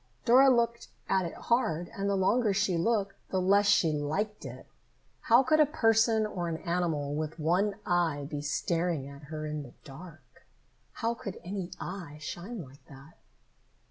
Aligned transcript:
Dora 0.25 0.49
looked 0.49 0.87
at 1.07 1.25
it 1.27 1.35
hard, 1.35 1.87
and 1.95 2.09
the 2.09 2.15
longer 2.15 2.55
she 2.55 2.75
looked, 2.75 3.13
the 3.29 3.39
less 3.39 3.67
she 3.67 3.91
liked 3.93 4.45
it. 4.45 4.65
How 5.19 5.43
could 5.43 5.59
a 5.59 5.65
person 5.67 6.25
or 6.25 6.49
an 6.49 6.57
animal 6.57 7.13
with 7.13 7.37
one 7.37 7.75
eye 7.85 8.25
be 8.27 8.41
staring 8.41 9.07
at 9.07 9.25
her 9.25 9.45
in 9.45 9.61
the 9.61 9.75
dark? 9.83 10.47
How 10.93 11.13
could 11.13 11.39
any 11.43 11.69
eye 11.79 12.17
shine 12.19 12.63
like 12.63 12.83
that? 12.87 13.19